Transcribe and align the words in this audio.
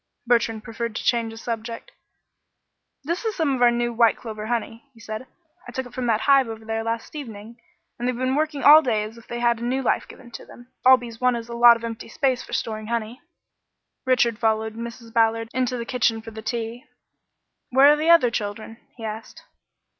Bertrand 0.25 0.63
preferred 0.63 0.95
to 0.95 1.03
change 1.03 1.31
the 1.31 1.37
subject. 1.37 1.91
"This 3.03 3.23
is 3.23 3.35
some 3.35 3.53
of 3.53 3.61
our 3.61 3.69
new 3.69 3.93
white 3.93 4.17
clover 4.17 4.47
honey," 4.47 4.89
he 4.95 4.99
said. 4.99 5.27
"I 5.67 5.71
took 5.71 5.85
it 5.85 5.93
from 5.93 6.07
that 6.07 6.21
hive 6.21 6.47
over 6.49 6.65
there 6.65 6.83
last 6.83 7.15
evening, 7.15 7.61
and 7.99 8.07
they've 8.07 8.17
been 8.17 8.33
working 8.33 8.63
all 8.63 8.81
day 8.81 9.03
as 9.03 9.19
if 9.19 9.27
they 9.27 9.39
had 9.41 9.57
had 9.59 9.65
new 9.67 9.83
life 9.83 10.07
given 10.07 10.31
them. 10.35 10.71
All 10.83 10.97
bees 10.97 11.21
want 11.21 11.37
is 11.37 11.49
a 11.49 11.53
lot 11.53 11.75
of 11.77 11.83
empty 11.83 12.09
space 12.09 12.41
for 12.41 12.51
storing 12.53 12.87
honey." 12.87 13.21
Richard 14.03 14.39
followed 14.39 14.73
Mrs. 14.73 15.13
Ballard 15.13 15.49
into 15.53 15.77
the 15.77 15.85
kitchen 15.85 16.19
for 16.19 16.31
the 16.31 16.41
tea. 16.41 16.85
"Where 17.69 17.91
are 17.91 17.95
the 17.95 18.09
other 18.09 18.31
children?" 18.31 18.77
he 18.97 19.03
asked. 19.05 19.43